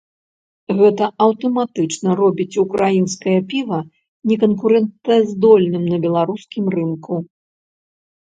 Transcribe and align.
Гэта 0.77 1.03
аўтаматычна 1.25 2.09
робіць 2.21 2.59
ўкраінскае 2.63 3.35
піва 3.51 3.79
неканкурэнтаздольным 4.31 5.83
на 5.91 5.97
беларускім 6.07 6.65
рынку. 6.77 7.13